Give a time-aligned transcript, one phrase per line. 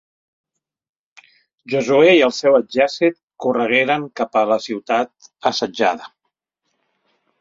[1.73, 6.09] Josuè i el seu exèrcit corregueren cap a la ciutat assetjada.